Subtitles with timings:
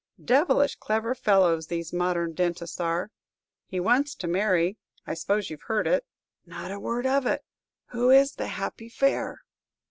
[0.25, 3.11] Devilish clever fellows these modern dentists are!
[3.67, 6.07] He wants to marry; I suppose you 've heard it."
[6.43, 7.43] "Not a word of it.
[7.89, 9.41] Who is the happy fair?"